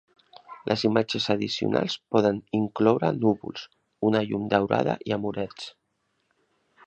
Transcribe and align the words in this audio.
Les 0.69 0.83
imatges 0.87 1.27
addicionals 1.33 1.97
poden 2.15 2.39
incloure 2.61 3.11
núvols, 3.19 3.67
una 4.11 4.23
llum 4.31 4.49
daurada 4.55 4.95
i 5.11 5.17
amorets. 5.19 5.69